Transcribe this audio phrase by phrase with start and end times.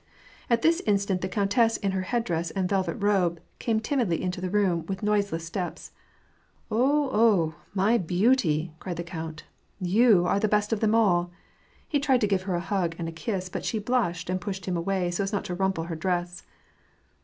[0.49, 4.49] At this instant, the countess, in her headdress and velvet robe, came timidly into the
[4.49, 5.91] room, with noiseless steps."
[6.73, 7.11] Oo!
[7.11, 7.53] Go!
[7.75, 9.43] my beauty!" cried the count."
[9.99, 11.29] You are the best of them all!"
[11.87, 14.65] He tried to give her a hug and a kiss, but she blushed and pushed
[14.65, 16.41] him away, so as not to rumple her dress.